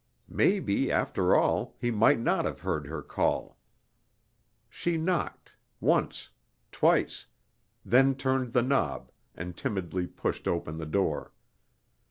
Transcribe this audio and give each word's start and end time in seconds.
Maybe, 0.29 0.91
after 0.91 1.35
all, 1.35 1.75
he 1.79 1.91
might 1.91 2.17
not 2.19 2.43
have 2.45 2.61
heard 2.61 2.87
her 2.87 3.03
call! 3.03 3.59
She 4.67 4.97
knocked, 4.97 5.51
once, 5.79 6.29
twice, 6.71 7.27
then 7.85 8.15
turned 8.15 8.51
the 8.51 8.63
knob 8.63 9.11
and 9.35 9.55
timidly 9.55 10.07
pushed 10.07 10.47
open 10.47 10.79
the 10.79 10.87
door. 10.87 11.33